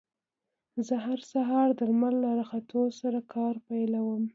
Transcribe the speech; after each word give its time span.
زه 0.87 0.95
هر 1.05 1.19
سهار 1.31 1.67
د 1.75 1.79
لمر 1.89 2.13
له 2.23 2.29
راختو 2.39 2.81
سره 3.01 3.19
کار 3.33 3.55
پيلوم. 3.67 4.23